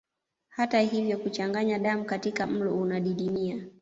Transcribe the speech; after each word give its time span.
Hata 0.49 0.79
hivyo 0.79 1.17
kuchanganya 1.17 1.79
damu 1.79 2.05
katika 2.05 2.47
mlo 2.47 2.73
unadidimia 2.77 3.63